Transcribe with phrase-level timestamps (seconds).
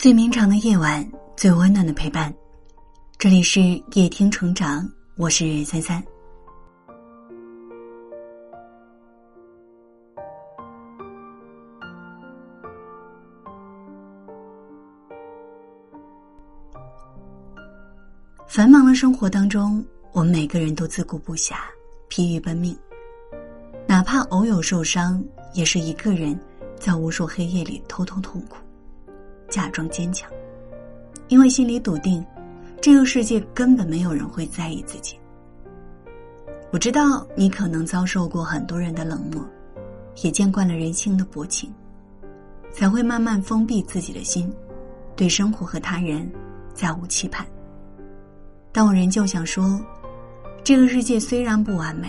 [0.00, 2.34] 最绵长的夜晚，最温暖的陪伴。
[3.18, 3.60] 这里是
[3.92, 6.02] 夜听成长，我是三三。
[18.48, 21.56] 繁忙的生活当中，我们每个人都自顾不暇，
[22.08, 22.74] 疲于奔命。
[23.86, 25.22] 哪怕偶有受伤，
[25.52, 26.40] 也是一个人
[26.78, 28.56] 在无数黑夜里偷偷痛苦。
[29.50, 30.30] 假装坚强，
[31.28, 32.24] 因为心里笃定，
[32.80, 35.18] 这个世界根本没有人会在意自己。
[36.70, 39.44] 我知道你可能遭受过很多人的冷漠，
[40.22, 41.68] 也见惯了人性的薄情，
[42.72, 44.50] 才会慢慢封闭自己的心，
[45.16, 46.30] 对生活和他人
[46.72, 47.44] 再无期盼。
[48.70, 49.80] 但我仍旧想说，
[50.62, 52.08] 这个世界虽然不完美，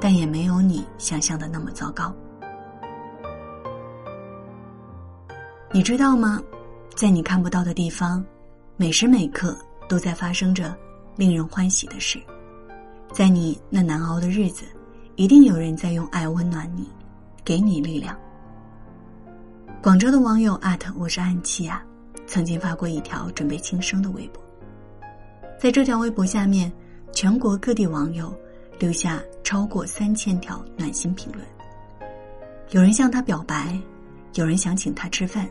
[0.00, 2.14] 但也没有你想象的那么糟糕。
[5.74, 6.40] 你知道吗？
[6.94, 8.24] 在你看不到的地方，
[8.76, 10.72] 每时每刻都在发生着
[11.16, 12.22] 令人欢喜的事。
[13.12, 14.64] 在你那难熬的日子，
[15.16, 16.88] 一定有人在用爱温暖你，
[17.44, 18.16] 给你力量。
[19.82, 21.84] 广州的网友艾特我是安琪啊，
[22.24, 24.40] 曾经发过一条准备轻生的微博。
[25.58, 26.72] 在这条微博下面，
[27.12, 28.32] 全国各地网友
[28.78, 31.44] 留下超过三千条暖心评论。
[32.70, 33.76] 有人向他表白，
[34.34, 35.50] 有人想请他吃饭。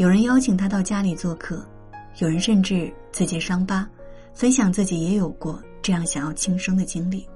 [0.00, 1.62] 有人邀请他到家里做客，
[2.20, 3.86] 有人甚至自揭伤疤，
[4.32, 7.28] 分享自己也有过这样想要轻生的经历。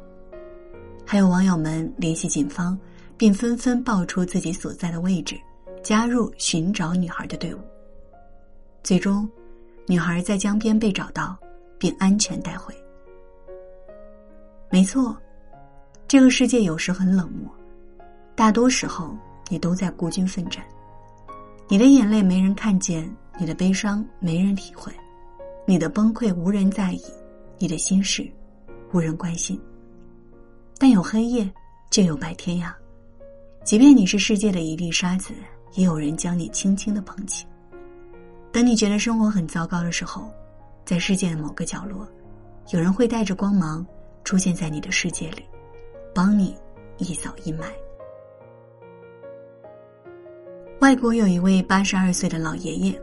[1.05, 2.79] 还有网友们联系警方，
[3.19, 5.39] 并纷纷报出自己所在的位置，
[5.83, 7.59] 加入寻找女孩的队伍。
[8.83, 9.29] 最终，
[9.87, 11.37] 女孩在江边被找到，
[11.79, 12.75] 并安全带回。
[14.71, 15.15] 没错，
[16.09, 17.55] 这个世界有时很冷漠，
[18.35, 19.15] 大多时候
[19.51, 20.65] 你都在孤军奋战。
[21.67, 24.93] 你的眼泪没人看见，你的悲伤没人体会，
[25.67, 27.03] 你的崩溃无人在意，
[27.59, 28.31] 你的心事
[28.93, 29.59] 无人关心。
[30.79, 31.51] 但有黑夜，
[31.91, 32.77] 就有白天呀。
[33.65, 35.33] 即便你是世界的一粒沙子，
[35.73, 37.47] 也有人将你轻轻的捧起。
[38.53, 40.31] 等你觉得生活很糟糕的时候，
[40.85, 42.07] 在世界的某个角落，
[42.73, 43.85] 有人会带着光芒
[44.23, 45.43] 出现在你的世界里，
[46.15, 46.55] 帮你
[46.99, 47.65] 一扫阴霾。
[50.85, 52.95] 外国有一位八十二岁的老爷爷，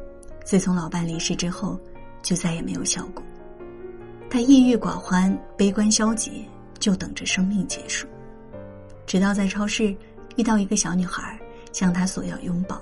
[0.46, 1.80] 自从老伴离世之后，
[2.22, 3.24] 就再也没有笑过。
[4.30, 6.47] 他抑郁寡欢、悲观消极，
[6.78, 8.08] 就等着生命结束。
[9.08, 9.96] 直到在超市
[10.36, 11.40] 遇到一个小女孩，
[11.74, 12.80] 向他索要拥抱。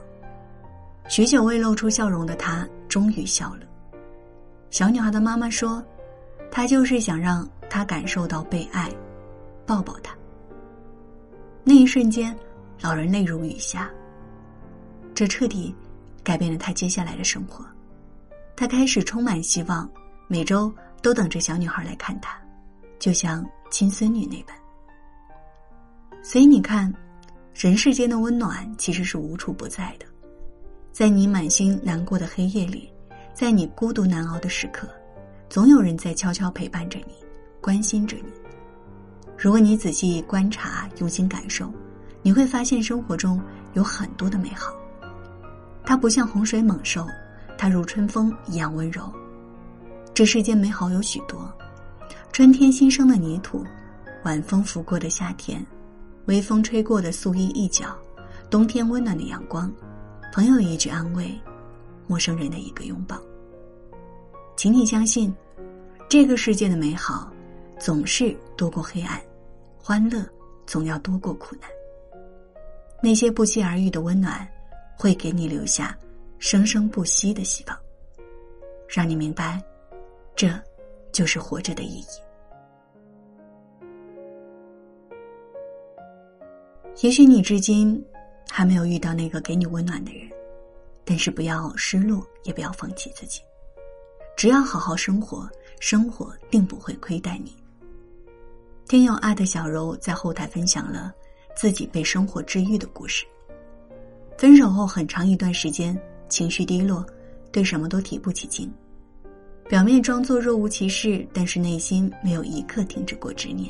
[1.07, 3.61] 许久未露出笑容的他，终于笑了。
[4.69, 5.81] 小女孩的妈妈说
[6.51, 8.91] ：“她就是想让他感受到被爱，
[9.65, 10.13] 抱抱他。”
[11.63, 12.37] 那一瞬间，
[12.81, 13.89] 老人泪如雨下。
[15.19, 15.75] 这彻底
[16.23, 17.65] 改变了他接下来的生活，
[18.55, 19.91] 他开始充满希望，
[20.29, 22.39] 每周都等着小女孩来看他，
[22.99, 24.55] 就像亲孙女那般。
[26.23, 26.93] 所以你看，
[27.53, 30.05] 人世间的温暖其实是无处不在的，
[30.93, 32.89] 在你满心难过的黑夜里，
[33.33, 34.87] 在你孤独难熬的时刻，
[35.49, 37.13] 总有人在悄悄陪伴着你，
[37.59, 38.31] 关心着你。
[39.37, 41.69] 如果你仔细观察，用心感受，
[42.21, 43.37] 你会发现生活中
[43.73, 44.73] 有很多的美好。
[45.89, 47.07] 它不像洪水猛兽，
[47.57, 49.11] 它如春风一样温柔。
[50.13, 51.51] 这世间美好有许多：
[52.31, 53.65] 春天新生的泥土，
[54.23, 55.65] 晚风拂过的夏天，
[56.25, 57.97] 微风吹过的素衣一角，
[58.51, 59.73] 冬天温暖的阳光，
[60.31, 61.35] 朋友一句安慰，
[62.05, 63.19] 陌生人的一个拥抱。
[64.55, 65.35] 请你相信，
[66.07, 67.33] 这个世界的美好
[67.79, 69.19] 总是多过黑暗，
[69.81, 70.23] 欢乐
[70.67, 71.67] 总要多过苦难。
[73.01, 74.47] 那些不期而遇的温暖。
[74.99, 75.97] 会给你留下
[76.39, 77.79] 生生不息的希望，
[78.85, 79.63] 让你明白，
[80.35, 80.49] 这
[81.13, 82.05] 就是活着的意义。
[87.01, 88.05] 也许你至今
[88.49, 90.29] 还没有遇到那个给你温暖的人，
[91.05, 93.41] 但是不要失落，也不要放弃自己。
[94.35, 95.49] 只要好好生活，
[95.79, 97.55] 生活定不会亏待你。
[98.85, 101.13] 天佑爱的小柔在后台分享了
[101.55, 103.25] 自己被生活治愈的故事。
[104.39, 105.93] 分手后很长一段时间，
[106.29, 107.05] 情绪低落，
[107.51, 108.71] 对什么都提不起劲，
[109.67, 113.69] 表面装作若无其事，但是内心没有一刻停止过执念。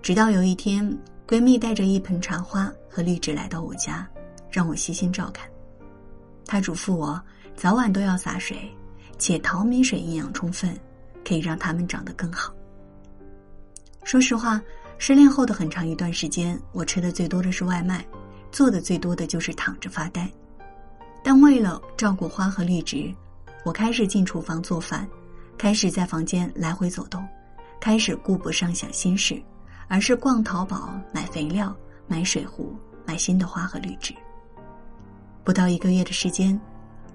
[0.00, 0.82] 直到有一天，
[1.28, 4.08] 闺蜜带着一盆茶花和绿植来到我家，
[4.50, 5.46] 让我悉心照看。
[6.46, 7.20] 她嘱咐我
[7.54, 8.56] 早晚都要洒水，
[9.18, 10.74] 且淘米水营养充分，
[11.22, 12.50] 可以让它们长得更好。
[14.04, 14.58] 说实话，
[14.96, 18.02] 失恋后的很长一段时间，我吃的最多的是外卖。
[18.54, 20.30] 做的最多的就是躺着发呆，
[21.24, 23.12] 但为了照顾花和绿植，
[23.64, 25.08] 我开始进厨房做饭，
[25.58, 27.26] 开始在房间来回走动，
[27.80, 29.42] 开始顾不上想心事，
[29.88, 31.74] 而是逛淘宝买肥料、
[32.06, 32.72] 买水壶、
[33.04, 34.14] 买新的花和绿植。
[35.42, 36.58] 不到一个月的时间，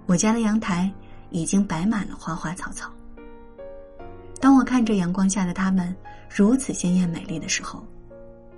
[0.07, 0.91] 我家的阳台
[1.29, 2.91] 已经摆满了花花草草。
[4.41, 5.95] 当我看着阳光下的它们
[6.29, 7.81] 如此鲜艳美丽的时候，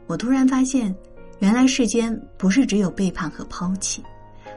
[0.07, 0.95] 我突然发现，
[1.41, 4.03] 原来世间不是只有背叛和抛弃。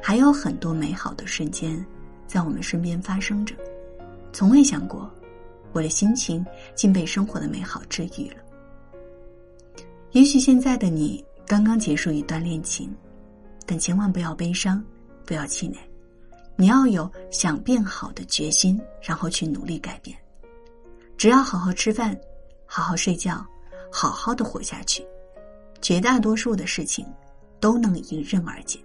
[0.02, 1.82] 还有很多美好的瞬间，
[2.26, 3.54] 在我们身边发生着，
[4.34, 5.10] 从未想过，
[5.72, 6.44] 我的心情
[6.74, 8.36] 竟被生活的美好治愈了。
[10.12, 12.94] 也许现在的你刚刚结束一段恋情，
[13.64, 14.84] 但千万不要悲伤，
[15.24, 15.78] 不要气馁，
[16.54, 20.14] 你要有想变好的决心，然后去努力改变。
[21.16, 22.14] 只要好好吃饭，
[22.66, 23.42] 好好睡觉，
[23.90, 25.02] 好好的活下去，
[25.84, 27.04] 绝大多数的事情
[27.60, 28.80] 都能迎刃而解。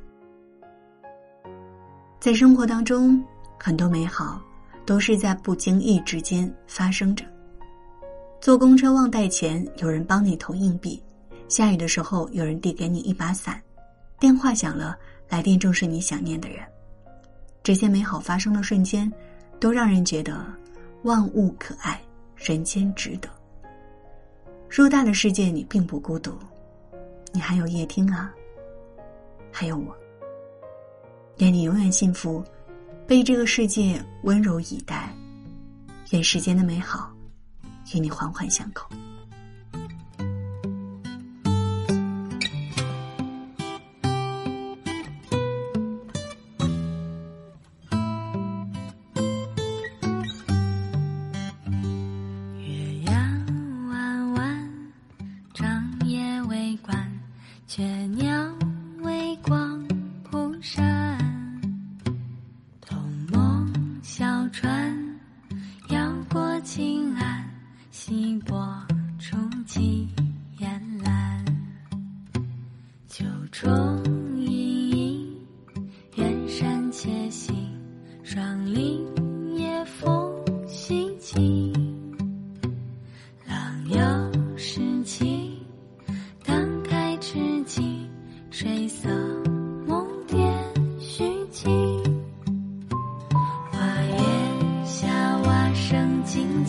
[2.20, 3.24] 在生活当中，
[3.58, 4.42] 很多美好
[4.86, 7.24] 都是在不经意之间发生着。
[8.42, 11.02] 坐公车忘带钱，有人帮你投硬币；
[11.48, 13.56] 下雨的时候，有人递给你一把伞；
[14.20, 14.98] 电话响了，
[15.30, 16.60] 来电正是你想念的人。
[17.64, 19.10] 这些美好发生的瞬间，
[19.58, 20.46] 都让人觉得
[21.04, 22.02] 万物可爱，
[22.36, 23.30] 人间值得。
[24.70, 26.38] 偌大的世界，你并不孤独，
[27.32, 28.34] 你还有夜听啊？
[29.52, 29.96] 还有我。
[31.38, 32.44] 愿你永远幸福
[33.08, 35.14] 被这个世界温柔以待。
[36.12, 37.14] 愿世间的美好
[37.94, 38.90] 与你环环相扣。
[52.58, 53.16] 月亮
[53.90, 54.70] 弯弯
[55.54, 55.89] 长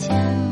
[0.01, 0.50] 千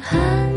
[0.00, 0.53] 寒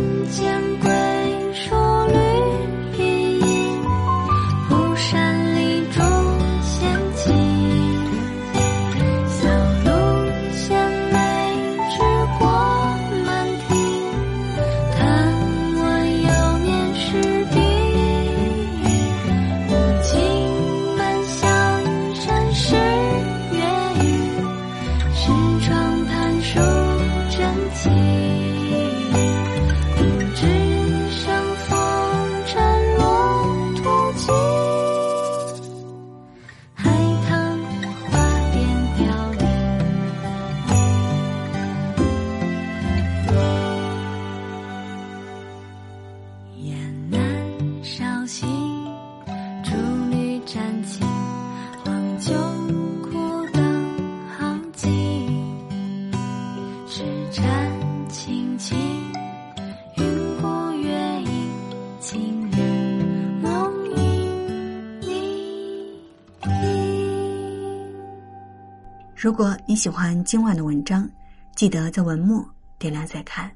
[69.20, 71.10] 如果你喜欢今晚的文章，
[71.56, 72.48] 记得在文末
[72.78, 73.52] 点亮再看。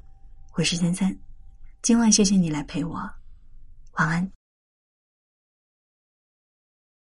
[0.54, 1.16] 我是三三，
[1.82, 2.94] 今晚谢谢你来陪我，
[3.92, 4.41] 晚安。